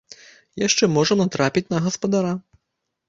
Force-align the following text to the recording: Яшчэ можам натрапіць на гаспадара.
Яшчэ 0.67 0.89
можам 0.95 1.21
натрапіць 1.23 1.65
на 1.75 1.85
гаспадара. 1.89 2.33